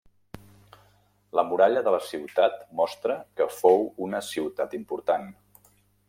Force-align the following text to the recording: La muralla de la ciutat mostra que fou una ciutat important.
La 1.39 1.43
muralla 1.49 1.83
de 1.87 1.91
la 1.95 1.99
ciutat 2.05 2.57
mostra 2.79 3.17
que 3.41 3.47
fou 3.59 3.85
una 4.07 4.23
ciutat 4.29 4.73
important. 4.79 5.29